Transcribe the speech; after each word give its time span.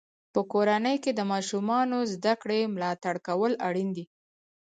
په 0.33 0.41
کورنۍ 0.51 0.97
کې 1.03 1.11
د 1.15 1.21
ماشومانو 1.31 1.97
د 2.03 2.09
زده 2.13 2.33
کړې 2.41 2.59
ملاتړ 2.75 3.15
کول 3.27 3.53
اړین 3.67 3.89
دی. 3.97 4.05